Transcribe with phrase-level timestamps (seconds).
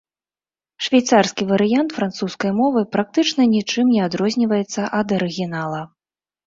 [0.85, 5.81] Швейцарскі варыянт французскай мовы практычна нічым не адрозніваецца ад арыгінала.